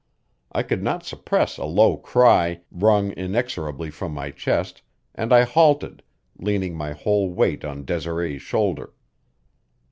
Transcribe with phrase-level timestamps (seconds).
[0.51, 4.81] I could not suppress a low cry, wrung inexorably from my chest,
[5.13, 6.01] and I halted,
[6.39, 8.93] leaning my whole weight on Desiree's shoulder.